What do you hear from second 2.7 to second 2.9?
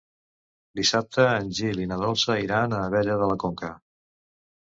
a